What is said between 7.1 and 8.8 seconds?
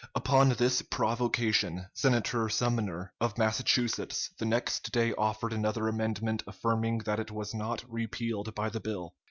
it was not repealed by the